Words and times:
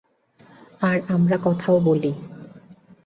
আর 0.81 0.97
আমরা 1.07 1.37
কথাও 1.41 1.77
বলি। 1.79 2.11